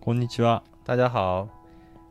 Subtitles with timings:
[0.00, 0.64] こんにちは。
[0.86, 1.50] 大家好。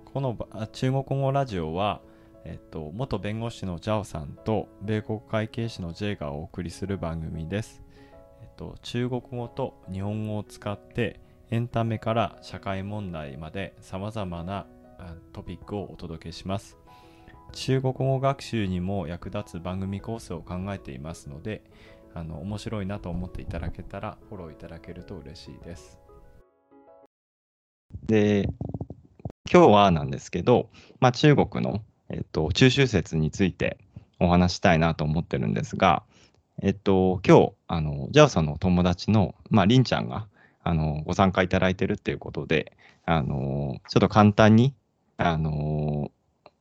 [0.05, 2.01] このば中国語ラジオは、
[2.46, 7.81] えっと、元弁護士のジャオさんと米国会計士のジェイがお送りする番組です。
[8.44, 14.67] えっと、中国語と日本語を使ってエンタメから社会問題まで様々な
[14.99, 16.77] あトピックをお届けします。
[17.53, 21.63] 中国語学習にも役立つ番組構成を考えていますので、
[22.13, 25.98] あの面白いなと思っていただけたらフォローいただけると嬉しいです。
[28.09, 28.49] で、
[29.54, 33.77] 今日はなんですけど、まあ、中国の、えっと、中秋節について
[34.20, 36.02] お話したいなと思ってるんですが、
[36.63, 40.26] えっと、今日、あの、ジャオさんのお友達の、まあ、りんちゃんが、
[40.63, 44.73] あの、ご参加いただいてるっていうことで、あの、ちょっと簡単に、
[45.18, 46.10] あの、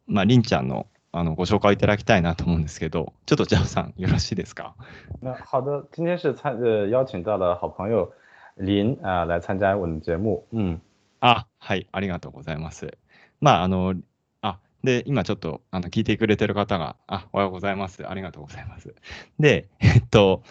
[0.07, 4.75] まあ、りんちゃんの、あの、ご紹介いただきたいなと思うんですけど、ちょっとジャオさん、よろしいですか？
[5.23, 6.61] 那好的，今天是参
[6.91, 8.13] 邀请到了好朋友
[8.57, 10.47] 林、来参加我们节目。
[10.51, 10.79] 嗯，
[11.21, 12.97] あ、はい、ありがとうございます。
[13.41, 13.95] まあ、あの、
[14.43, 18.09] あ、で、今ちょっと、あの、聞いてくれてる方が、あ、おはようございます。
[18.09, 18.95] ありがとうございます。
[19.39, 20.43] で、えっと、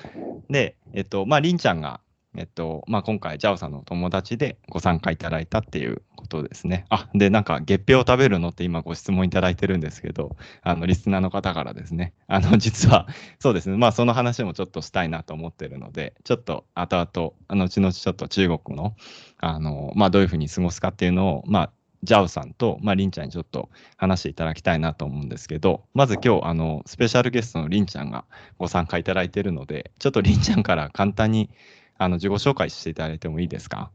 [0.49, 2.01] で、えっと、まあ、りんちゃんが、
[2.37, 6.85] えっと、まあ、今回、ジャオさんのお友達でご参加いただいたっていうことですね。
[6.89, 13.07] あ、で、なんか、月餅を食べるのって今ご質問いただいてるんですけど、あの、リスナーの方からですね、あの、 実は、
[13.39, 18.95] そうですね、まあ、その話もちょっとしたいなと思ってるので、ちょっと、後々、あの、後々ちょっと中国の、
[19.39, 21.71] あの、まあ、どういうふうに過ごすかっていうのを、まあ、
[22.03, 28.25] ジャオさんと、まあ、りんちゃんにちょっと話していただきたいなと思うんですけど、まず今日、あの、スペシャルゲストのりんちゃんが
[28.59, 31.49] ご参加いただいているので、ちょっとりんちゃんから簡単に、
[31.97, 33.89] あの、自己紹介していただいてもいいですか？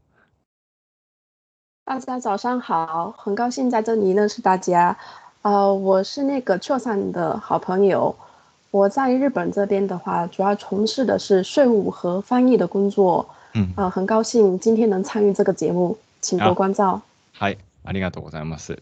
[1.85, 4.97] 大家早上好，很高兴在这里认识大家。
[5.41, 8.15] 呃，我是那个的好朋友。
[8.71, 13.29] 我在日本这边的话，主要从事的是税务和翻译的工作。
[13.53, 13.73] うん。
[13.75, 17.01] 呃，很高兴今天能参与这个节目，请多关照。
[17.33, 18.81] はい、ありがとうございます。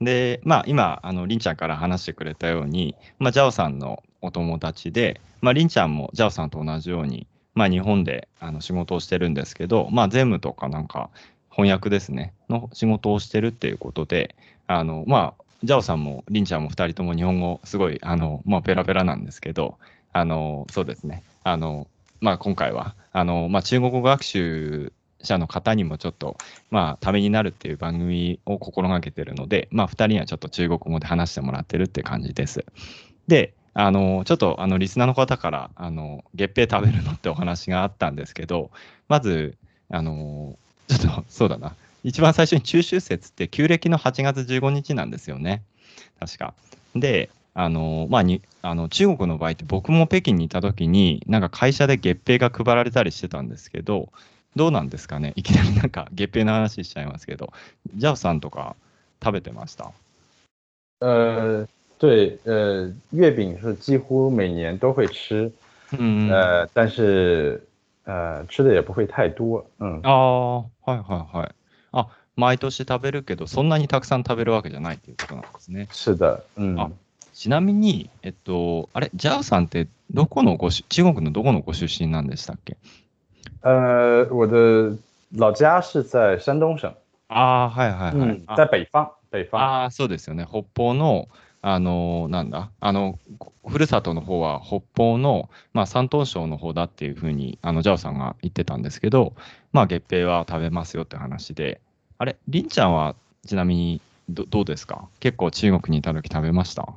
[0.00, 11.10] で、まあ、今、あの、りんちゃんから話してくれたように、まあ、ジャオさんのお友達で、まあ、りんちゃんもジャオさんと同じように、まあ、日本であの仕事をしてるんですけど、まあ、税務とかなんか
[11.50, 14.34] 翻訳ですね、の仕事をしてるっていうことで、
[14.66, 19.78] あの、まあ、ジャオさんもりんちゃんも二人とも日本語すごい、あの、まあ、ペラペラなんですけど、
[20.12, 21.86] あの、そうですね、あの、
[22.20, 24.92] まあ、今回は、あの、まあ、中国語学習
[25.22, 26.36] 者の方にもちょっと、
[26.70, 32.64] まあ、ためになるっていう番組を心がけてるので、まあ、二人にはちょっと中国語で話してもらってるって感じです。
[33.28, 38.70] で、あの、ちょっと、あの、リスナーの方から、あの、月餅食べるのってお話があったんですけど、
[39.08, 39.56] まず、
[39.90, 41.74] あの、ちょっと、そうだな。
[42.04, 45.62] 一番最初に中秋節って旧暦の8月15日なんですよね。
[46.20, 46.54] 確か。
[46.94, 54.12] で、あの、まあ、に、あの、中国の場合って僕も北京にいた時に、なんか会社で月餅が配られたりしてたんですけど、
[54.56, 55.32] どうなんですかね？
[55.36, 57.52] いきなりなんか月餅の話しちゃいますけど、
[57.94, 58.76] ジャオさんとか
[59.22, 59.92] 食べてました？
[61.00, 61.66] 呃，
[62.02, 65.52] 对，呃，月饼是几乎每年都会吃，
[65.92, 66.28] うん。
[66.28, 67.64] 呃，但是
[68.04, 69.64] 呃吃的也不会太多。
[69.78, 71.54] 嗯，ああ、はいはいはい。
[71.92, 75.86] あ、毎年食べるけど、そんなにたくさん食べるわけじゃないっていうことなんですね。
[75.92, 76.90] 是的，嗯，あ
[77.32, 82.76] ちなみに、えっと、あれ、ジャオさんってどこのごし、中国のどこのご出身なんでしたっけ？
[83.62, 84.98] 呃，我的
[85.38, 86.92] 老家是在山东省，
[87.28, 88.42] ああ、はいはいはい。
[88.56, 89.58] 在北方，北方。
[89.58, 90.44] ああ、そうですよね。
[90.50, 91.28] 北方の、
[91.64, 93.18] あの、なんだ、あの、
[93.66, 99.32] ふるさとの方は北方の、まあ、山東省の方だっていうふうに、あの、ジャオさんが言ってたんですけど、
[99.72, 101.80] まあ、月餅は食べますよって話で、
[102.18, 103.14] あれ、りんちゃんは
[103.46, 105.08] ちなみにどどうですか？
[105.20, 106.88] 結構中国にいた時食べました？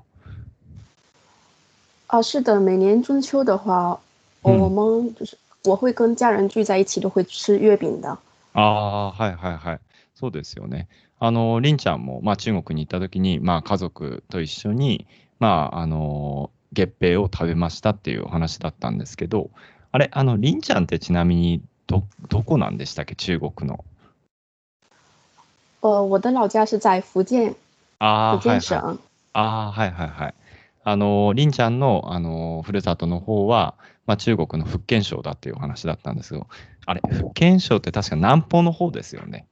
[2.08, 4.00] 啊，是的，每年中秋的话，
[4.42, 8.18] 我们就是我会跟家人聚在一起，都会吃月饼的。
[8.54, 9.80] ああ、はいはいはい。
[10.16, 10.88] そうですよね。
[11.26, 15.08] あの、りんちゃんも、まあ、中国に行った時に、まあ、家族と一緒に、
[15.40, 19.50] まあ、あの、月餅を食べましたっていうお話だったんですけど、
[19.92, 23.16] あれ、あの、りんちゃんってちなみに、ど、どこなんでしたっけ？
[23.16, 23.84] 中国の。
[25.82, 27.56] 呃，我的老家是在福建，
[28.00, 28.60] ああ、福はいはい。
[28.60, 29.00] 建省。
[29.34, 30.34] ああ、はいはいはい。
[30.84, 33.76] あの、りんちゃんの、あの、ふるさとの方は、
[34.06, 36.48] まあ、中国の福建省だっていうお話だったんですけど、
[36.86, 39.48] あれ、福建省って確か南方の方ですよね。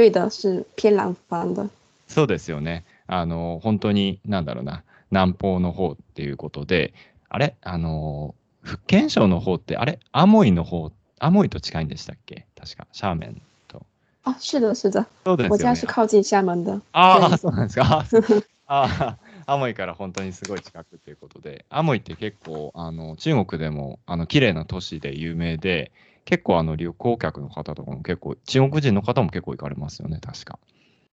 [0.00, 1.68] 啊，对的，是偏南方的。
[2.08, 2.84] そうですよね。
[3.06, 6.94] あの、本当に、なんだろうな、南方の方っていうことで、
[7.28, 12.46] あれ、あの、福建省の方って、あれ、アモイの方、アモイと近いんでしたっけ？
[12.58, 13.82] 確か、シャーメンと。
[14.24, 15.86] 啊，是的，是的，そうですよね我家是。
[15.86, 16.80] 靠近厦门的。
[16.92, 18.04] ああ、はいそうなんですか。
[18.72, 25.90] あアモイから本当にすごい近くということで、アモイって結構、あの、中国でも、あの、綺麗な都市で有名で、
[26.30, 30.58] 結構あの旅行客の方とかも結構、中国人の方も結構行かれますよね、確か。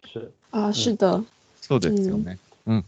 [0.03, 1.23] 是啊，是的，
[1.61, 2.37] そうですよね。
[2.67, 2.85] うん。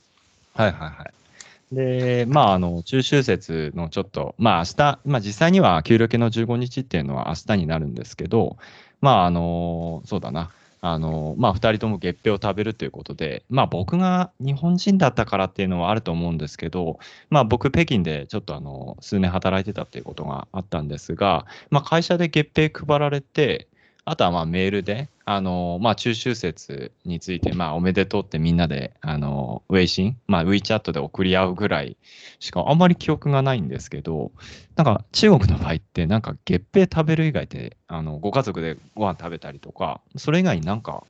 [0.54, 1.76] はいはいはい。
[1.76, 8.58] で、まあ、あの、中秋節のちょっと、まあ、明日、まあ、実際には旧暦の15日っていうのは明日になるんですけど、
[9.00, 10.52] まあ、あの、そうだな。
[10.94, 17.00] あの、まあ、2人とも月餅を食べるということで、まあ、僕が日本人だったからっていうのはあると思うんですけど、
[17.30, 23.68] まあ、僕、北京でちょっとあの、数年働いてたっていうことがあったんですが、まあ、会社で月餅配られて、
[24.10, 31.98] あとはまあメールで、あの、まあ中秋節について、まあおめでとうってみんなで、あの、ウェイシン、まあ WeChat で送り合うぐらい
[32.40, 34.32] しかあんまり記憶がないんですけど、
[34.78, 41.04] なんか中国の場合ってなんか月餅食べる以外で、あの、ご家族でご飯食べたりとか、それ以外になんか、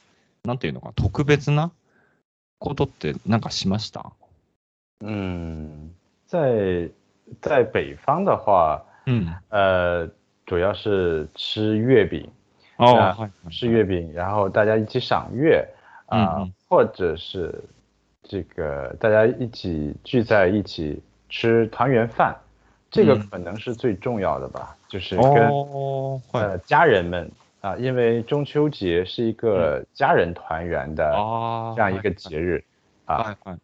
[0.43, 1.71] なんていうのか、特別な
[2.57, 4.11] ことってなんかしました？
[5.01, 5.91] 嗯，
[6.25, 6.89] 在
[7.41, 9.37] 在北方的话，うん。
[9.49, 10.09] 呃，
[10.47, 12.27] 主要是吃月饼，
[12.76, 13.50] ああ、はいはい。
[13.50, 15.66] 吃月饼，然后大家一起赏月
[16.06, 17.62] 啊、嗯嗯或者是
[18.22, 22.36] 这个大家一起聚在一起吃团圆饭，
[22.90, 26.44] 这个嗯可能是最重要的吧，就是跟、おー、はい。
[26.44, 27.30] 呃家人们
[27.60, 31.74] 啊、因为中秋节是一个家人团圆的ああ。
[31.76, 32.64] 这样一个节日
[33.06, 33.58] 啊，はいはい。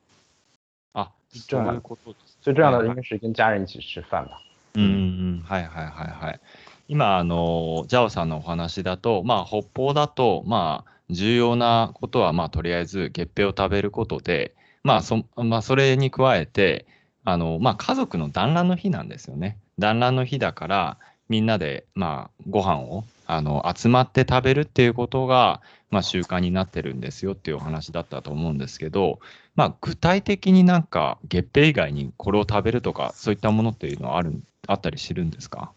[0.93, 2.39] あ、そういうことです。
[2.41, 4.41] 最重要はいはい的应该是跟家人一起吃饭吧。
[4.75, 6.41] うんうんうん、はいはいはいはい。
[6.88, 14.54] 今、あの、ジャオさんのお話だと、まあ、北方だと、まあ、重要なことは、まあ、とりあえず、月餅を食べることで、
[14.84, 16.86] まあ、そ、まあ、それに加えて、
[17.24, 19.58] あの、まあ、家族の団らんの日なんですよね。
[19.80, 20.98] 団らんの日だから、
[21.30, 29.20] みんなで、まあ、ご飯を、あの、集まって食べるっていうことが、まあ、習慣になってるんですよっていうお話だったと思うんですけど、
[29.56, 35.72] まあ、具体的になんか、月餅以外にこれを食べるとか、そういったものっていうのはあるあったりするんですか？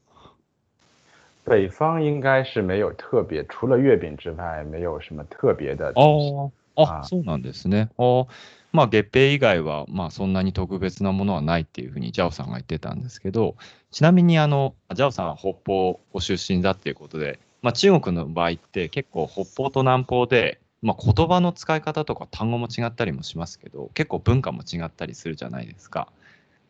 [1.46, 5.92] 北方应该是没有特别，除了月饼之外，没有什么特别的。
[5.94, 7.88] ああ、あそうなんですね。
[8.72, 13.54] まあ、月餅以外は、まあ、そんなに特別なものはないっていうふうに、ジャオさんが言ってたんですけど、
[13.90, 26.08] ちなみに、あの、ジャオさんは北方ご出身だっていうことで、まあ、中国の場合って結構北方と南方で、まあ、言葉の使い方とか単語も違ったりもしますけど、結構文化も違ったりするじゃないですか。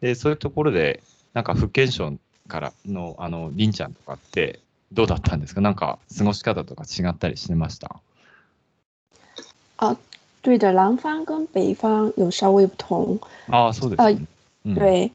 [0.01, 1.03] で、そういうところで、
[1.33, 2.13] なんか福建省
[2.47, 4.61] からの、あの、りんちゃんとかって、
[4.92, 8.02] どうだったんですかなんか過ごし方とか違ったりしてました
[10.44, 13.20] 对的，南方跟北方有稍微不同。
[13.48, 14.26] ああ、そうですね。
[14.66, 15.12] うん对，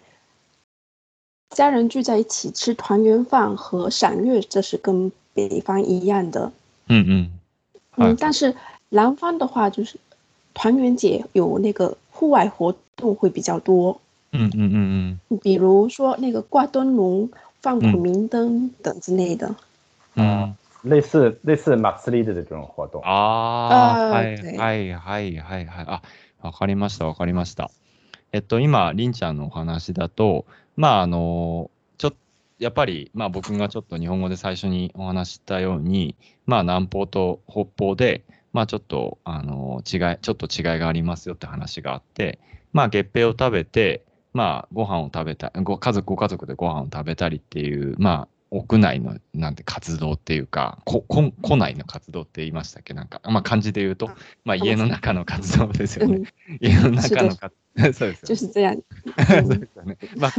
[1.51, 6.53] 家人聚在一起吃团圆饭和赏月，这是跟北方一样的。
[6.89, 7.31] うんうん。
[7.97, 8.55] はい嗯，但是
[8.91, 9.99] 南方的话，就是
[10.55, 13.99] 团圆节有那个户外活动会比较多，
[14.33, 15.39] うんうんうんうん。
[15.41, 17.29] 比如说那个挂灯笼、
[17.62, 19.56] 放嗯普明灯等之类的。
[20.16, 23.02] うん、类似类似马斯利的这种活动。
[23.04, 25.86] ああ、はい对はいはいはいはい。
[25.88, 26.02] あ、
[26.42, 27.72] わかりましたわかりました。
[28.34, 32.14] えっと、今、りんちゃんのお話だと、まあ、あの、ちょっ
[32.62, 36.16] やっぱり、まあ僕がちょっと日本語で最初にお話ししたように、
[36.46, 38.24] まあ南方と北方で、
[38.54, 42.38] まあちょっと、あの、違い、ちょっと違いがありますよって話があって、
[42.72, 52.94] まあ月餅を食べて、まあご飯を食べた、ご家族、ご家族でご飯を食べたりっていう、まあ屋内のなんて活動っていうか、こ、こ、庫内の活動って言いましたっけ？
[52.94, 54.08] なんか、まあ漢字で言うと、
[54.44, 56.18] まあ家の中の活動ですよね。
[56.18, 56.26] 嗯，
[56.60, 58.38] 家の中の活動、 そうですよね。
[59.28, 59.98] そう嗯ですよね。
[60.18, 60.32] まあ、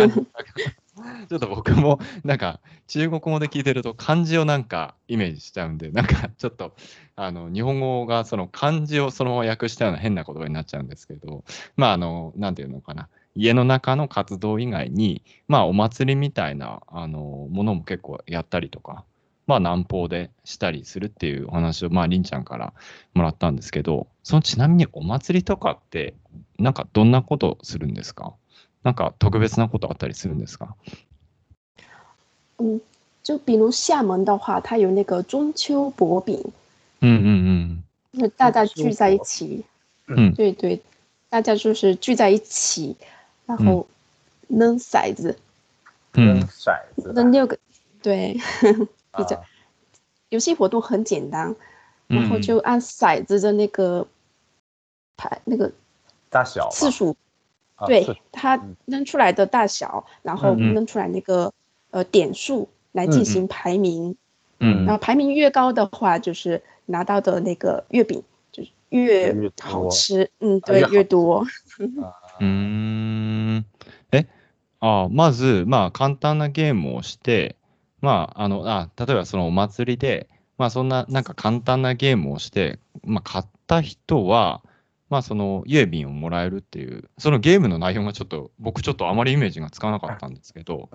[1.28, 6.74] ちょっと僕も、なんか、中国語で聞いてると、漢字をなんかイメージしちゃうんで、なんか、ちょっと、
[7.16, 11.44] あの、日本語がその漢字をそのまま訳したような変な言葉になっちゃうんですけど、
[11.76, 13.08] まあ、あの、なんていうのかな。
[13.34, 19.04] 家の中の活動以外に、まあ、お祭りみたいな、あの、ものも結構やったりとか、
[19.46, 22.72] まあ、南方でしたりするっていうお話を、まあ、りんちゃんから
[23.14, 26.14] もらったんですけど、そのちなみにお祭りとかって、
[26.58, 28.34] なんかどんなことするんですか？
[28.84, 30.76] なんか特別なことあったりするんですか？
[32.58, 32.80] 嗯，
[33.24, 36.52] 就比如厦门的话，它有那个中秋薄饼，
[37.00, 39.64] うんうん那大家聚在一薄起，
[40.06, 40.80] 嗯对对，
[41.28, 42.96] 大家就是聚在一起，
[43.51, 43.87] 然后
[44.47, 45.37] 扔骰子，
[46.13, 46.23] うん。
[46.23, 46.47] う扔ん。
[46.47, 47.57] 骰子吧，扔六个，
[48.01, 48.33] 对，
[49.15, 49.43] 比较啊
[50.29, 51.55] 游戏活动很简单，
[52.07, 54.07] 然后嗯就按骰子的那个
[55.15, 55.71] 排那个
[56.29, 57.15] 大小吧次数，
[57.75, 61.53] 啊对次它嗯扔出来的大小，然后嗯嗯扔出来那个
[61.91, 64.17] 呃点数来进嗯行排名，
[64.59, 71.45] うん然后排名越高的话，就是拿到的那个月饼就是越越多好吃，嗯，对，啊越好越多，
[72.39, 72.43] う
[74.82, 77.56] あまず、まあ、簡単なゲームをして、
[78.00, 84.62] まあ、あの、あ、例えばそのお祭りで、まあそんななんか簡単なゲームをして、まあ買った人は、
[85.10, 90.88] まあその郵便をもらえるっていう、そのゲームの内容がちょっと、僕ちょっとあまりイメージがつかなかったんですけど、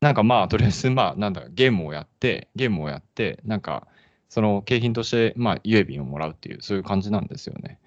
[0.00, 3.86] なんかまあとりあえずまあなんだゲームをやって、ゲームをやって、なんか
[4.28, 7.78] その景品としてまあ郵便をもらうっていう、そういう感じなんですよね。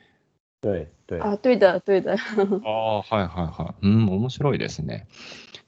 [0.62, 1.22] 对对。
[1.22, 2.12] あ、对的对的。
[2.66, 3.88] ああ、はいはいはい。
[3.88, 5.08] うん、面白いですね。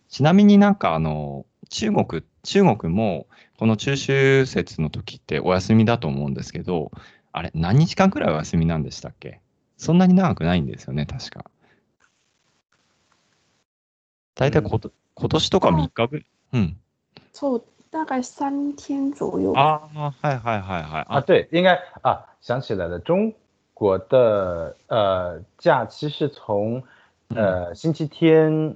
[0.09, 3.27] ちなみになんかあの、中国、中国も
[3.57, 6.91] この中秋節の時ってお休みだと思うんですけど、
[7.31, 9.41] あれ、何日間くらいお休みなんでしたっけ？
[9.77, 11.45] そんなに長くないんですよね、確か。
[14.35, 16.77] 大体こ、うん、今年とか3日ぐうん。
[17.33, 19.53] そう、大概三天左右。
[19.55, 21.05] ああ、はいはいはいはい。
[21.07, 23.33] あ、对，应该啊，想起来了，中
[23.79, 26.83] 国的呃假期是从
[27.29, 28.75] 呃星期天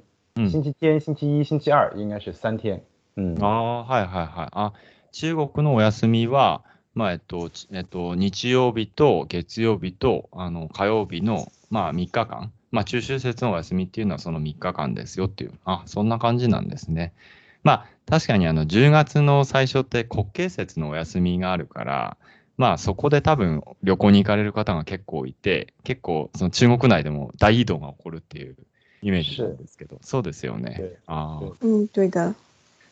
[0.49, 2.81] 星期天、星期一、星期二应该是三天。
[3.17, 4.49] うん、はいはいはい。
[4.53, 4.73] あ、
[5.11, 6.63] 中国のお休みは、
[6.95, 12.51] まあ、えっと、えっと、日曜日と月曜日と、あの、火曜日の、まあ、3日間。
[12.71, 15.53] まあ、中秋節のお休みっていうのはその3日間ですよっていう。
[15.65, 17.13] あ、そんな感じなんですね。
[17.61, 22.17] まあ、確かにあの、10月の最初って国慶節のお休みがあるから、
[22.57, 28.55] まあ、そこで多分旅行に行かれる方が結構いて、結構その中国内でも大移動が起こるっていう
[29.01, 30.93] イメージなんですけど、そうですよね。
[31.07, 32.35] あうん、对的。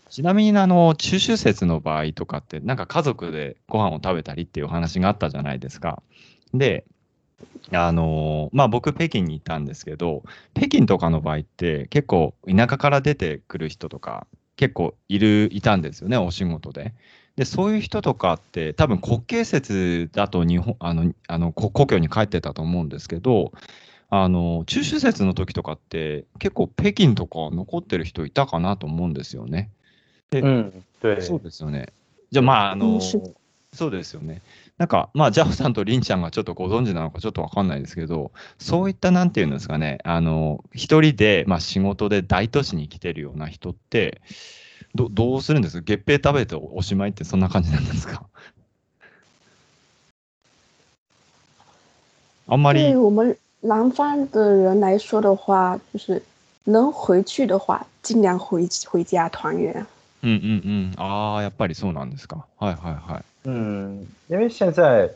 [0.10, 6.04] ちなみにあの中秋節の場合とかって、なんか家族でご飯を食べたりっていう話があったじゃないですか。
[6.54, 6.84] で、
[7.72, 14.28] あのまあ僕、北京にいたんですけど、北京とかの場合って、結構田舎から出てくる人とか、
[14.58, 16.94] 結構いるいたんですよね、お仕事で。
[17.36, 23.52] で、そういう人とかって、多分国慶節だと日本あのあの故郷に帰ってたと思うんですけど、
[24.10, 29.70] あの、中秋節の時とかって、結構北京とか残ってる人いたかなと思うんですよね。
[30.32, 30.84] で、うん、
[31.22, 31.88] そうですよね。
[32.30, 34.42] じゃあ、まあ、あの、そうですよね。
[34.78, 44.22] なんか、まあ、ジャオさんとリンちゃんがちょっとご存知なのかちょっとわかんないですけど、そういった、なんていうんですかね、あの、一人で、まあ、仕事で大都市に来てるような人って、
[44.96, 45.84] どどうするんですか？
[45.84, 48.24] 月餅食べておしまいってそんな感じなんですか？
[52.48, 52.94] あんまり。
[53.64, 56.24] 南方的人来说的话，就是
[56.64, 59.86] 能回去的话，尽量回回家团圆。
[60.24, 62.44] 嗯嗯嗯，啊，やっぱりそうなんですか。
[62.58, 63.24] はいはいはい。
[63.48, 65.08] 嗯，因为现在，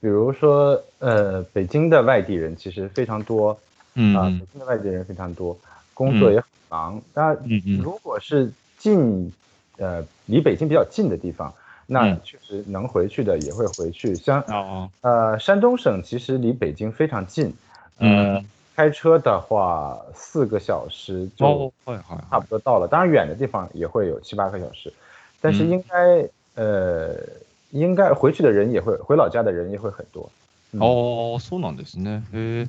[0.00, 3.58] 比如说，呃，北京的外地人其实非常多，
[3.94, 5.54] 嗯啊，北京的外地人非常多，
[5.92, 6.98] 工作也很忙。
[7.12, 7.36] 当然，
[7.78, 8.50] 如果是
[8.81, 9.31] 近，
[9.77, 11.53] 呃，离北京比较近的地方。
[11.89, 14.43] 那确实能回去的也会回去，像
[14.99, 17.53] 呃山东省其实离北京非常近。
[17.99, 18.43] 嗯，
[18.75, 21.71] 开车的话四个小时就
[22.29, 22.89] 差不多到了。
[22.89, 24.91] 当然远的地方也会有七八个小时，
[25.39, 26.29] 但是应该
[26.61, 27.15] 呃
[27.71, 30.29] 应该回去的人也会回老家的人也会很多。
[30.73, 32.21] ああ、そうなんですね。
[32.33, 32.67] へえ。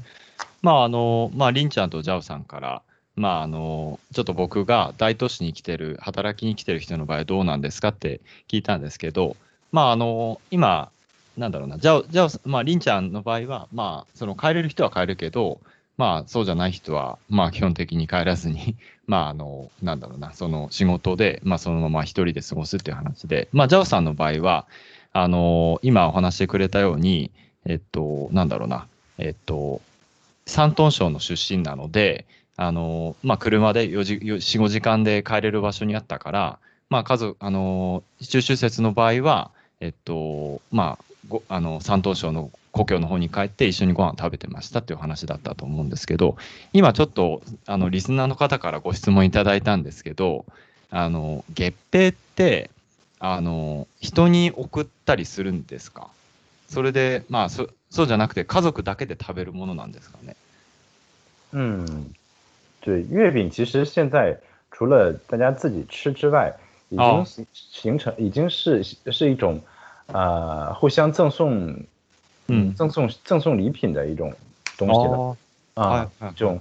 [0.63, 2.83] まああのまありんちゃんとジャオさんから
[3.16, 9.36] まああのちょっと僕が大都市に来てる働きに来てる人の場合どうなんですかって聞いたんですけど、
[9.72, 10.92] まああの今
[11.38, 15.60] なんだろうな、じゃあ、じゃあ、まあ、りんちゃんの場合は、まあ、その帰れる人は帰るけど、
[15.98, 18.76] まあ、そうじゃない人は、まあ、基本的に帰らずに、
[19.08, 24.68] まあ、あの、なんだろうな、その仕事で、まあ、そのまま一人で過ごすっていう話で、まあ、ジャオさんの場合は、
[25.12, 27.32] あの、今お話してくれたように、
[27.66, 29.82] えっと、なんだろうな、えっと、
[30.46, 32.26] 山東省の出身なので、
[32.58, 46.36] あの、まあ、車で4時、4、5時間で帰れる場所にあったから、まあ、数、あの、中秋節の場合は、えっと、まあ、ごあの山東省の故郷の方に帰って一緒にご飯食べてましたっていう話だったと思うんですけど
[46.74, 50.44] 今ちょっとあのリスナーの方からご質問いただいたんですけど
[50.90, 52.70] あの月餅って
[53.20, 56.08] あの人に送ったりするんですか？
[56.68, 60.36] それでまあそそうじゃなくて家族だけで食べるものなんですかね？
[61.54, 62.16] うん。
[62.83, 64.39] 对月饼其实现在
[64.71, 66.55] 除了大家自己吃之外
[66.91, 69.61] 已经形形成已经是是一种
[70.07, 71.77] 呃，互相赠送，
[72.47, 74.33] 嗯，赠送赠送礼品的一种
[74.79, 75.37] 东西了
[75.75, 76.59] 啊，这种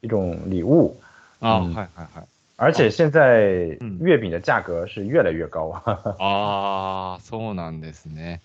[0.00, 0.96] 一种礼物
[1.40, 2.24] 啊，嗨嗨嗨，
[2.54, 5.70] 而且现在月饼的价格是越来越高
[6.20, 8.40] ああ、そうなんですね。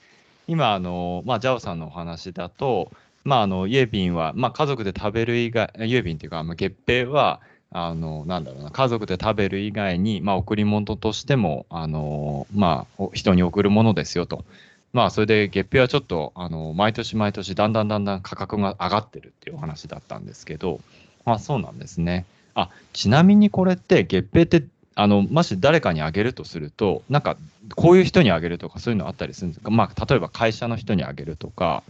[0.48, 2.90] 今あのまあジャオさんのお話だと、
[3.25, 7.41] まああの月餅はまあ家族で食べる以外月餅っていうかまあ月餅は
[7.77, 14.45] あの、なんだろうな、家族で食べる以外に、まあ、贈り物としても、あの、まあ、人に贈るものですよと。
[14.93, 20.79] まあ、それで月餅はちょっと、あの、毎年毎年、だんだんだんだん価格が上がってるっていうお話だったんですけど、
[21.25, 22.27] まあ、そうなんですね。
[22.55, 27.37] あ、ちなみにこれって、月餅って、あの、もし誰かにあげるとすると、なんか、
[27.75, 29.71] こういう人にあげるとか、そういうのあったりするんですか？
[29.71, 31.83] まあ、例えば会社の人にあげるとか、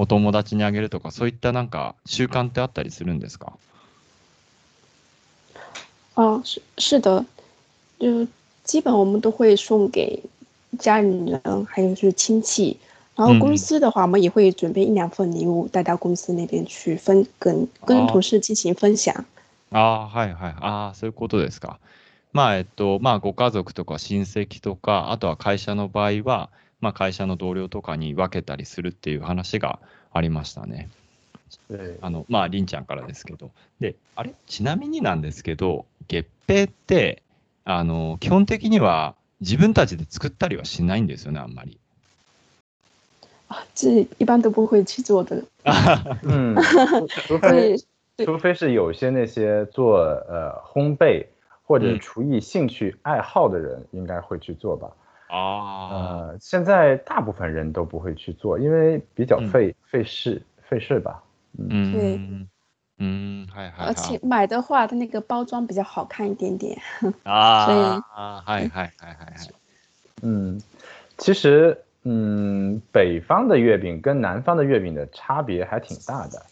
[0.00, 3.52] お友達にあげるとか、そういったなんか習慣ってあったりするんですか？
[6.14, 7.24] 啊，是是的，
[7.98, 8.28] 就
[8.64, 10.22] 基本我们都会送给
[10.78, 12.78] 家里人，还有就是亲戚。
[13.16, 19.24] 然后公司的话，我们也会准备一两份礼物带到公司那边去分，跟跟同事进行分享。
[19.72, 20.54] ああ、はいはい。
[20.60, 21.80] ああ、そういうことですか。
[22.32, 29.78] まあ、えっと、まあ、ご家族とか親戚とか、あとは会社の場合は、まあ、会社の同僚とかに分けたりするっていう話が
[30.12, 30.88] ありましたね。
[32.00, 33.50] あの、まあ、りんちゃんからですけど。
[33.80, 37.22] で、あれ、ちなみになんですけど、月餅って、
[37.64, 41.78] あの、基本的には自分たちで作ったりはしないんですよね、あんまり。
[43.48, 45.42] 啊，这一般都不会去做的。
[46.22, 46.54] 嗯，
[47.26, 47.82] 除非
[48.18, 51.26] 除非是有些那些做呃烘焙
[51.62, 54.90] 或者厨艺兴趣爱好的人，应该会去做吧。
[55.28, 61.22] 啊，呃，现在大部分人都不会去做，因为比较费费事费事吧。
[61.58, 62.20] 嗯，对，
[62.98, 63.84] 嗯，还还。
[63.86, 66.78] 而且买的话，它那个包装比较好看一点点。
[67.24, 67.78] 啊，所以
[68.14, 69.46] 啊，还还还还还。
[70.22, 70.60] 嗯，
[71.16, 71.76] 其实。
[72.04, 76.42] 嗯，北方的月饼跟南方的月饼的差别还挺大的，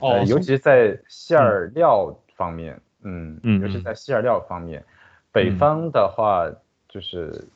[0.00, 4.82] 呃，尤其是在馅儿料方面，嗯，尤其在馅儿料方面，
[5.30, 6.50] 北方的话
[6.88, 7.46] 就是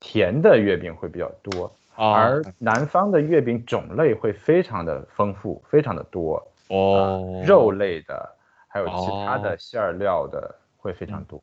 [0.00, 8.36] 甜的月饼会比较多，而南方的月饼种类会非常的丰富，非常的多，哦，肉类的
[8.68, 8.92] 还有其
[9.26, 11.42] 他的馅儿料的会非常多。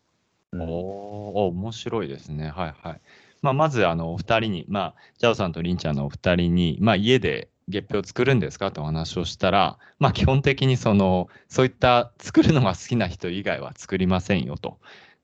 [0.52, 2.50] 哦哦，面白いですね。
[2.50, 3.02] はいはい。
[3.42, 8.72] まあ、まずあのお二人に、まあ、ジャオさんとリンちゃんのお二人に、まあ、家で月餅を作るんですか？
[8.72, 14.78] とお話をしたら、まあ、基本的にそのそういった作るのが好きな人以外は作りませんよと。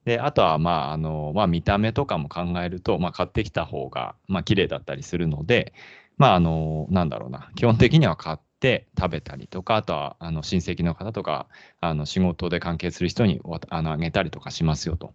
[0.05, 5.73] であとは、まああのまあ、見た目とかも考えると、まあ、買ってきた方が、まあ綺麗だったりするので、
[6.17, 11.47] まあ、あのなんだろうな基本的には買って食べたりとか、あとはあの親戚の方とか、
[11.79, 15.13] あの仕事で関係する人にあのあげたりとかしますよと。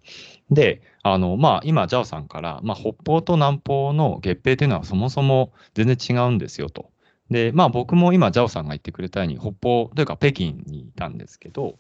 [0.50, 6.90] で、あのまあ、今、ジャオさんから、まあ、北方と南方の月餅というのはそもそも全然違うんですよと。
[7.30, 11.76] で、まあ、僕も今、ジャオさんが言ってくれたように、北方というか北京にいたんですけど、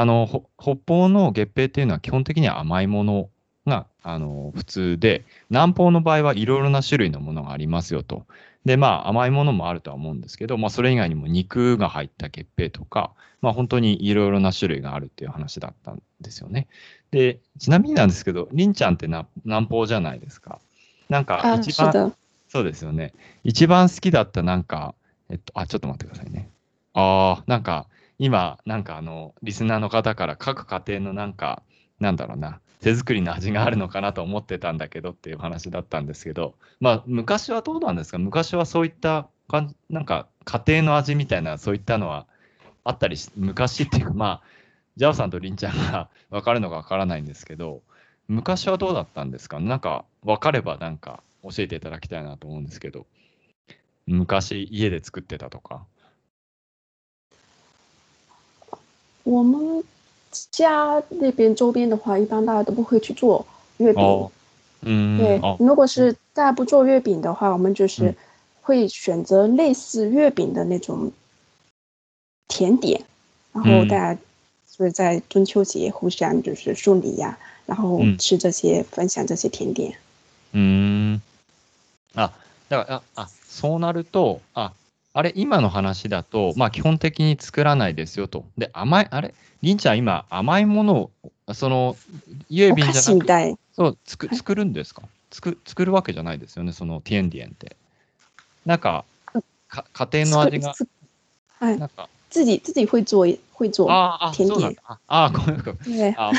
[0.00, 3.30] あの北方の月餅っていうのは基本的には甘いもの
[3.66, 8.24] があの普通で、南方の場合はいろいろな種類のものがありますよと。
[8.64, 16.68] で、まあ、甘いものもあるとは思うんですけど、まあ、それ以外にも肉が入った月餅とか、まあ、本当にいろいろな種類があるっていう話だったんですよね。
[17.10, 20.60] で、ちなみになんですけど、りんちゃんってな南方じゃないですか。
[21.08, 22.14] なんか、一番、
[22.48, 23.12] そうですよね。
[23.44, 24.94] 一番好きだったなんか、
[25.30, 26.48] えっと、あ、ちょっと待ってくださいね。
[26.94, 27.86] ああ、なんか、
[28.18, 31.62] 今、なんかあの、リスナーの方から各家庭のなんか、
[32.00, 38.18] なんだろうな、手作りの味があるのかなと思ってたんだけどっていう話だったんですけど、まあ、昔はどうなんですか？
[38.18, 42.26] 昔はそういったか、なんか家庭の味みたいな、そういったのは
[42.84, 44.42] あったりし、昔っていうか、まあ、
[44.96, 47.82] ジャオさんとリンちゃんが分かるのか分からないんですけど、
[48.26, 49.60] 昔はどうだったんですか？
[49.60, 53.06] なんか分かればなんか教えていただきたいなと思うんですけど、
[54.06, 55.84] 昔家で作ってたとか。
[59.27, 59.83] 我们
[60.51, 63.45] 家那边周边的话，一般大家都不会去做
[63.77, 64.29] 月饼。
[64.81, 65.39] 嗯，对。
[65.59, 68.13] 如果是大家不做月饼的话，我们就是
[68.61, 71.11] 会选择类似月饼的那种
[72.47, 73.01] 甜点，
[73.53, 79.95] 然后大家就是在中秋节互相就是送礼呀，然后吃这些，分享这些甜点。
[80.51, 81.21] 嗯，
[82.13, 82.31] 啊，
[82.69, 84.71] だからあそうなるとあ
[85.18, 89.34] あれ今の話だとまあ基本的に作らないですよとで甘いあれ？
[89.60, 91.10] りんちゃん、今、甘いもの
[91.48, 91.96] を、その、
[92.48, 95.02] 郵便じゃなくて、そう、作作るんですか、
[95.32, 97.76] 作作るわけじゃないですよね、そのティエンディエンって。
[98.64, 99.04] なんか、
[99.68, 100.76] か家庭の味が。
[101.58, 101.78] はい。
[101.80, 103.88] なんか自己自己会做会做
[104.32, 104.76] 甜点。
[104.86, 106.14] ああ、ごめんごめん。
[106.16, 106.30] あ、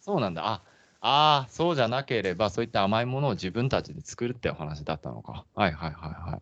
[0.00, 0.46] そうなんだ。
[0.46, 0.60] あ
[1.02, 5.44] あ、そうじゃなければ、そういった甘いものを自分たちで作るってお話だったのか。
[5.54, 6.40] はいはいはいはい。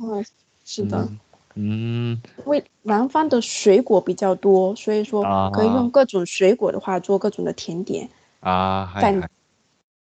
[0.64, 1.31] 是的。
[1.54, 8.08] 嗯，因为南方的水果比较多，所以说可以用各种水果的话做各种的甜点。
[8.40, 9.28] ああ、はい、はい。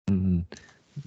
[0.08, 0.46] うん。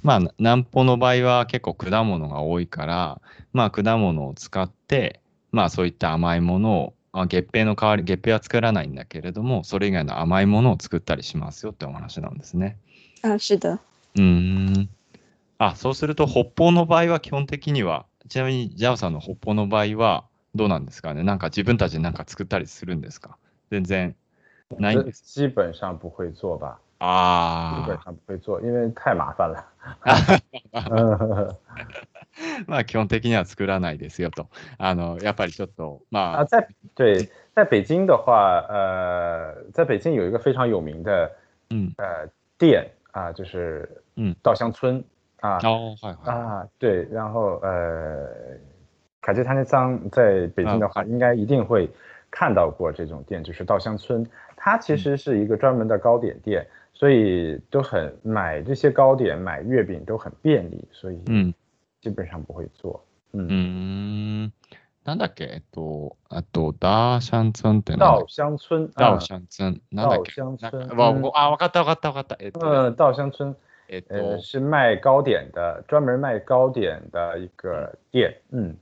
[0.03, 3.21] まあ、南方の場合は結構果物が多いから、
[3.53, 12.77] まあ、果物を使って、まあ、そういった甘いものを、あ月餅の代わり、月餅は作らないんだけれども、それ以外の甘いものを作ったりしますよってお話なんですね。
[13.23, 13.79] あ、是的。
[14.15, 14.89] うん。
[15.57, 21.23] あ、そうすると、北方の場合は基本的には、ちなみに、ジャオさんの北方の場合は、どうなんですかね？
[21.23, 23.37] なんか自分たちでなんか作ったりするんですか？
[23.69, 24.15] 全然
[24.77, 25.23] ないんです。
[25.33, 26.79] 基本上不会做吧。
[26.99, 29.63] あ基本上不会做，因为太麻烦了。
[32.65, 34.47] まあ基本的には作らないですよと。
[34.79, 36.45] あのやっぱりちょっとまあ。
[36.45, 41.31] 在对，在北京的话，呃，在北京有一个非常有名的，
[41.69, 45.03] 嗯，呃，店啊，就是嗯，稻香村
[45.40, 45.59] 啊。
[45.62, 48.28] 哦，啊，对，然后呃，
[49.20, 51.90] 凯吉他那桑在北京的话，应该一定会
[52.31, 54.26] 看到过这种店，就是稻香村。
[54.57, 56.66] 它其实是一个专门的糕点店。
[56.94, 61.52] 所以都很买这些糕点、买月饼都很便利，所以嗯，
[62.00, 63.02] 基本上不会做。
[63.33, 64.52] 嗯，
[65.02, 68.88] なんだっけえっとあとダーシャン村って稻香村。
[68.94, 69.81] 稻香村。
[69.96, 70.94] 稻香村。
[70.94, 72.37] わあわかったわかったわかった。
[72.38, 73.57] えっと嗯，稻香村。
[73.89, 78.41] えっと是卖糕点的，专门卖糕点的一个店。
[78.52, 78.78] 嗯。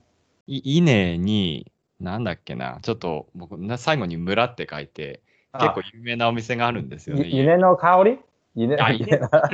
[0.46, 5.20] い稲になんだっけな、ちょっと僕最後に村って書いて。
[5.58, 7.28] 結構有名なお店があるんですよね。
[7.28, 8.18] 稲の香り？
[8.56, 8.76] 稲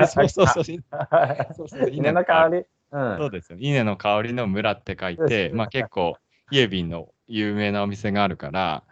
[0.09, 0.65] そうそうそう。
[1.95, 3.59] 稲の香り、そうですよ。
[3.61, 6.17] 稲の香りの村って書いて、まあ結構、
[6.51, 8.83] イエビンの有名なお店があるから、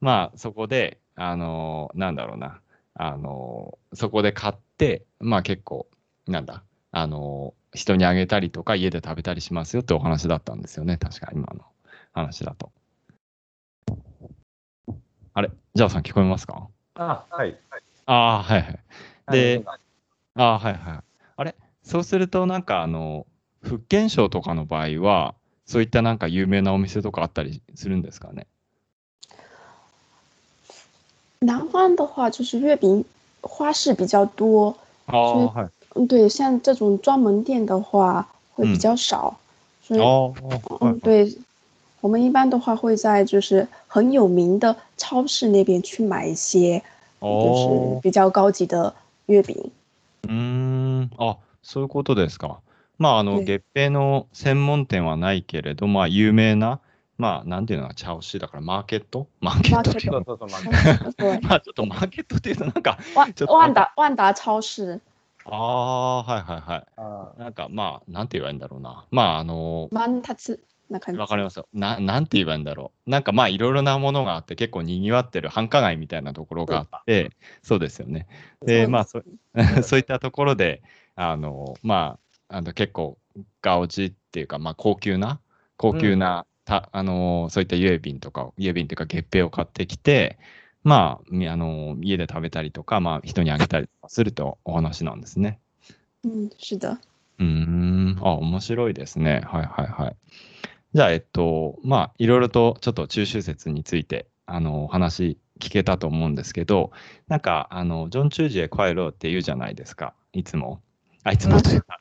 [0.00, 2.60] まあそこで、あのー、なんだろうな、
[2.94, 5.88] あのー、そこで買って、まあ結構、
[6.30, 6.62] なんだ、
[6.92, 11.64] あのー、人にあげたりとか家で食べたりしますよってお話だったんですよね、確か今の
[12.12, 12.70] 話だと。
[15.34, 16.68] あれ、ジャオさん聞こえますか？
[16.94, 17.56] あ、はい。
[18.06, 18.78] ああ、はいはい。
[19.30, 19.64] で、
[20.34, 21.00] ああ、はいはい。
[21.36, 23.26] あれ、そうするとなんかあの、
[23.62, 25.34] 福建省とかの場合は、
[25.66, 28.46] そういったなんか有名なお店とかあったりするんですかね？
[31.40, 33.04] 南方的话，就是月饼
[33.42, 35.70] 花式比较多，哦，嗯，
[36.06, 39.38] 对，像这种专门店的话会比较少，
[39.82, 40.34] 所以，哦，
[40.80, 41.36] 嗯，对。
[42.00, 46.80] 我们一般的话会在就是很有名的超市那边去买一些，
[47.20, 48.94] 就是比较高級的
[49.26, 49.70] 月饼。
[50.22, 52.60] うん、あ、そういうことですか。
[52.98, 56.80] まああの月餅の専門店はないけれど、まあ有名な。
[57.18, 59.26] まあ、なんていうのか、超市だから、マーケット？
[59.42, 60.24] マーケットっていうの
[61.42, 62.96] まあ、ちょっとマーケットっていうと、なんか、
[63.46, 64.98] 万达、万达超市。
[65.50, 67.40] ああ、はいはいはい。
[67.40, 69.06] なんか、まあ、なんて言えばいいんだろうな。
[69.10, 70.60] まあ、あの、万達。
[70.90, 71.20] な感じ。
[71.20, 71.68] わかりますよ。
[71.72, 73.10] な、なんて言えばいいんだろう。
[73.10, 77.30] なんかまあいろいろなものがあって結構賑わってる繁華街みたいなところがあって、
[77.62, 78.26] そうですよね。
[78.62, 79.22] で、まあそ
[79.82, 80.82] そういったところで、
[81.14, 83.18] あの、まあ、あの結構
[83.62, 85.40] ガオジっていうか、まあ高級な、
[85.76, 90.38] 高級な、うん、たあの、そういった郵便とか、郵便っていうか月餅を買ってきて、
[90.82, 95.58] まあ、あの、家で食べたりとか、まあ人にあげたりするとお話なんですね。
[96.24, 96.98] うん、是的。
[97.38, 99.42] うん、あ、面白いですね。
[99.46, 100.16] はいはいはい。
[100.92, 106.90] じゃあ、えっと、まあ、いろいろとちょっと中秋節について、あの、お話聞けたと思うんですけど、
[107.28, 110.80] なんか、あの、ジョン・チュージェ・快乐って言うじゃないですか、いつも。
[111.22, 112.00] あ、いつもというか。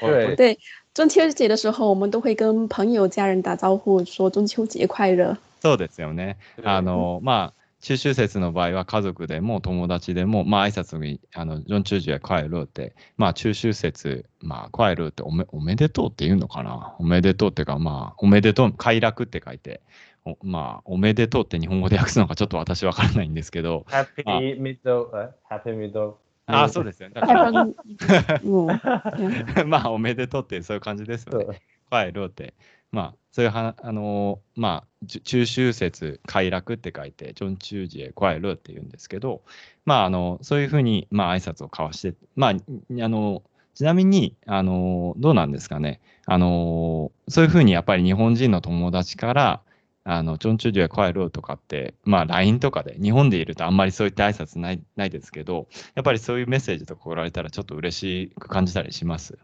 [0.00, 0.36] 对。
[0.36, 0.58] 对。
[0.92, 5.36] 中秋节的时候，我们都会跟朋友、家人打招呼，说中秋节快乐。
[5.60, 6.36] そうですよね。
[6.64, 16.94] あの、まあ、中秋節の場合は家族でも友達でも、まあ挨拶に、あの、ジョンチュージュ帰るって、まあ中秋節、まあ帰るっておめおめでとうって言うのかな？
[16.98, 19.80] おめでとうっていうか、まあ、おめでとう、快楽って書いて、
[20.26, 23.86] おまあ、おめでとうって日本語で訳すのかちょっと私わからないんですけど。
[23.88, 26.14] Happy Middle, Happy Middle.
[26.46, 27.14] ああ、そうですよね。
[29.66, 31.62] まあ、おめでとうってそういう感じですよね。
[31.90, 32.54] 帰るって。
[32.92, 39.42] まあ、そういうは、あのー、まあ、中秋節快楽って書いて、ジョンチュージエクワイルって言うんですけど、
[39.84, 43.42] まあ、あの、そういうふうに、まあ、挨拶を交わして、まあ、あの、
[43.74, 46.00] ちなみに、あの、どうなんですかね。
[46.26, 49.60] あの、そういうふうにやっぱり日本人の友達から、
[50.02, 59.38] あの、ジョンチュージエクワイルとかって、まあ、LINE とかで、日本でいるとあんまりそういった挨拶ないないですけど、やっぱりそういうメッセージとか来られたらちょっと嬉しく感じたりします？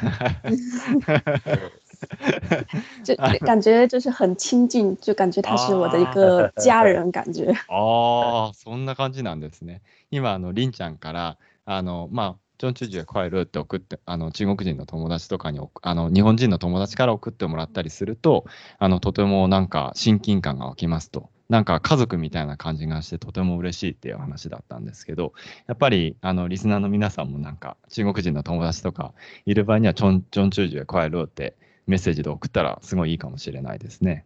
[3.04, 7.52] 就感觉就是很亲近，就感觉他是我的一个家人感觉。
[7.68, 9.82] ああ、そんな感じなんですね。
[10.10, 18.44] 今あのりんちゃんからあのまあジョンチュジュ帰るって送ってあの中国人の友達とかにあの日本人の友達から送ってもらったりすると
[18.78, 21.30] あのとてもなんか親近感が湧きますと。
[21.52, 25.34] なんか家族みたいな感じがしてとても嬉しいっていう話だったんですけど、
[25.66, 29.12] やっぱりあのリスナーの皆さんもなんか中国人の友達とか
[29.44, 31.54] いる場合にはチョン、ジョンチュージュへ帰ろうって
[31.86, 34.24] メッセージで送ったらすごいいいかもしれないですね。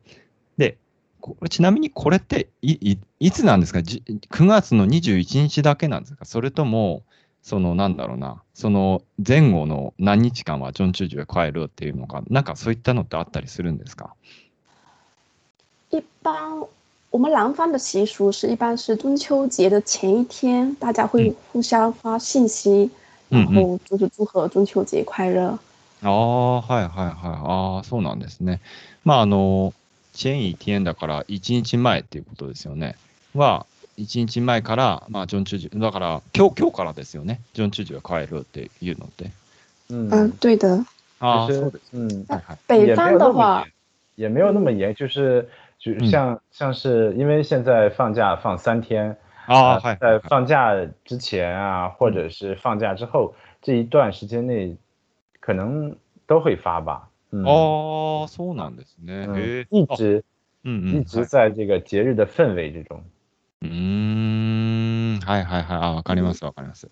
[0.57, 0.79] で、
[1.51, 2.97] ちなみにこれってい
[3.33, 6.27] つなんですか ?9 月の21日だけなんですか？
[6.27, 7.03] それとも、
[7.43, 14.15] そのなんだろうな、その前後の何日間はジョン・チュージュへ帰るっていうのか、なんかそういったのってあったりするんですか？
[15.91, 16.69] 一般
[17.17, 22.91] 我们南方的习俗是一般是中秋节的前一天，大家会互相发信息，
[23.31, 25.59] 然后就是祝贺中秋节快乐。
[26.03, 27.17] ああ、はいはいはい。
[27.43, 28.61] ああ、そうなんですね。
[29.03, 29.73] まあ、あの、
[30.13, 32.97] 前一天だから1日前っていうことですよね。
[33.35, 33.65] は、
[33.97, 37.41] 1日前から、まあ、ジョン・チュジュ、だから今日、今日からですよね。
[37.55, 39.31] ジョン・チュジュが帰るっていうのって。
[39.89, 40.85] 嗯，对的。
[41.19, 41.97] 啊，そうです。
[41.97, 42.27] 嗯，
[42.69, 43.65] 北方的话，
[44.17, 45.49] 也没有那么严，就是
[45.86, 50.74] 就像像是因为现在放假放三天啊，在放假
[51.04, 54.78] 之前啊，或者是放假之后这一段时间内，
[55.40, 55.96] 可能
[56.28, 57.10] 都会发吧。
[57.32, 59.66] 哦，そうなんですね。
[59.70, 60.24] 一直，
[60.64, 63.02] 嗯嗯，一直在这个节日的氛围之中。
[63.62, 65.78] うん、はいはいはい。
[65.78, 66.90] あ、わかりますわかります。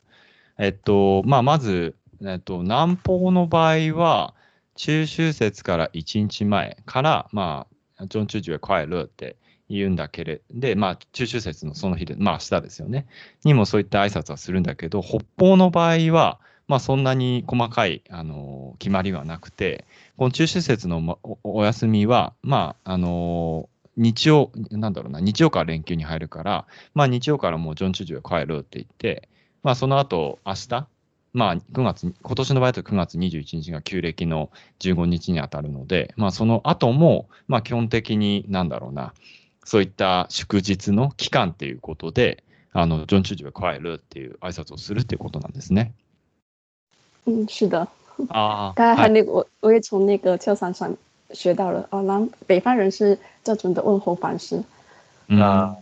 [0.57, 4.33] えっと、まあ、まず、えっと、南方の場合は、
[4.75, 9.36] 中秋節から1日前から、まあ、 ジョン・チュジュ快乐って
[9.68, 13.06] 言うんだけれど、で、まあ、中秋節のその日で、まあ、明日ですよね。
[13.44, 19.84] にもそういった挨拶はするんだけど、北方の場合は、まあ、そんなに細かい、あの決まりはなくて、
[20.16, 29.28] この中秋節のお休みは、まあ、あの日曜、なんだろうな、日曜から連休に入るから、まあ、日曜からもうジョン・チュジュ帰るって言って、
[29.62, 30.88] まあ、その後、明日、
[31.34, 39.12] まあ、9月、今年の場合だと9月21日が旧暦の15日に当たるので、まあ、その後も、まあ、基本的に、なんだろうな、
[39.64, 45.92] そういった祝日の期間っていうことで、あの、ジョン・チュージュが帰るっていう挨拶をするっていうことなんですね。
[47.26, 47.88] 嗯，是的。
[48.28, 50.96] 啊，刚才还那个，我我也从那个秋山上
[51.32, 51.88] 学到了。
[51.90, 54.62] 哦，南北方人是这种的问候方式。
[55.30, 55.76] あ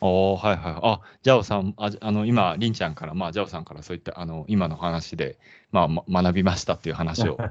[0.00, 0.74] おはいはい。
[0.82, 5.36] あ、ジャオさん、ああの今、りんちゃんから、まあ、ジャオさんからそういったあの今の話で、
[5.72, 7.38] まあ、ま、学びましたっていう話を。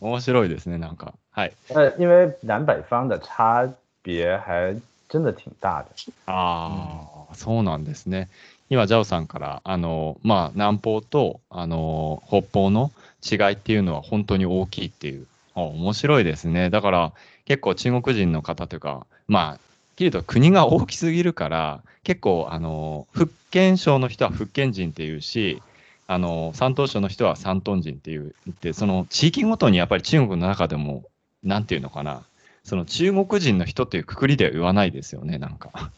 [0.00, 1.14] 面白いですね、なんか。
[1.30, 1.52] はい。
[1.70, 3.68] 呃，因为南北方的差
[4.02, 4.74] 别还
[5.08, 6.12] 真的挺大的。
[6.26, 8.28] ああ、そうなんですね。
[8.68, 12.92] 今、ジャオさんから、あの、まあ、南方と、あの、北方の
[13.28, 15.26] 違いっていうのは本当に大きいっていう。
[15.56, 16.70] 面白いですね。
[16.70, 17.12] だから、
[17.44, 19.69] 結構中国人の方というか、まあ、
[20.00, 25.62] きると国が大きすぎるから、結構、あの、福建省の人は福建人っていうし、
[26.06, 31.04] あの、山東省の人は山東人っていう、で、その地域ごとにやっぱり中国の中でも、
[31.44, 32.22] なんていうのかな、
[32.64, 35.90] その中国人の人っていうくくりでは言わないですよね、なんか。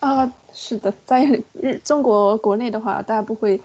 [0.00, 3.60] 啊，是的，在日中国国内的话，大家不会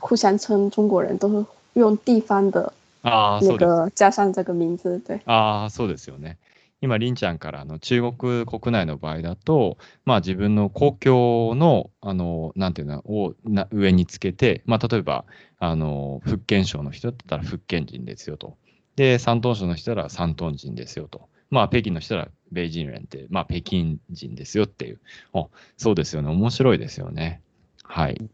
[0.00, 5.20] 互相称中国人，都是用地方的啊那个加上这个名字，对。
[5.26, 6.38] あそうですよね。
[6.80, 15.24] 今、りんちゃんからの中国国内の場合だと、まあ、自分の公共の、あの、なんていうの、をな上につけて、まあ、例えば、
[15.58, 18.56] あの、福建省の人だったら福建人ですよと。
[18.94, 21.28] で、山東省の人だったら山東人ですよと。
[21.50, 25.00] まあ、北京の人は北京人って、まあ、北京人ですよっていう。
[25.32, 26.30] あ、そうですよね。
[26.30, 27.42] 面白いですよね。
[27.82, 28.30] はい。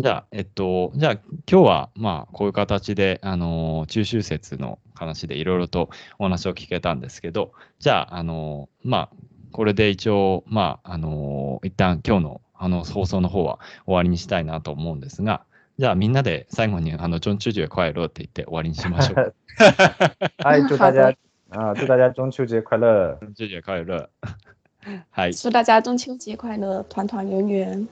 [0.00, 1.12] じゃあ、えっと、じゃあ、
[1.50, 9.16] 今日は、まあ、こういう形で、あの、中秋節の話でいろいろとお話を聞けたんですけど、じゃあ、あの、まあ、
[9.50, 15.42] これで一応、まあ、あの、一旦今日の、あの、放送の方は終わりにしたいなと思うんですが、
[15.78, 19.34] じゃあ、みんなで最後に、あの、ジョン・チュージュへ帰ろうって言って終わりにしましょう。
[20.44, 21.16] はい、祝大家
[21.50, 23.18] 啊，祝大家中秋节快乐！
[23.20, 24.08] 中秋节快乐！
[25.10, 27.88] 嗨，祝大家 中秋节快乐，团团圆圆。